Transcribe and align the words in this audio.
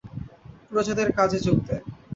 প্রজাদের 0.69 1.07
কাজে 1.17 1.39
যোগ 1.39 1.57
দেয়। 1.67 1.83